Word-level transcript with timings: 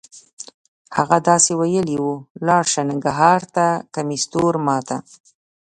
هغه 0.97 1.17
داسې 1.29 1.51
ویلې 1.59 1.97
وه: 2.03 2.15
لاړ 2.47 2.63
شه 2.73 2.81
ننګرهار 2.89 3.41
ته 3.55 3.65
کمیس 3.95 4.23
تور 4.31 4.53
ما 4.65 4.77
ته. 4.87 4.97